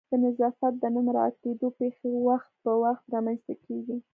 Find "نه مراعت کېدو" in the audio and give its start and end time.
0.93-1.67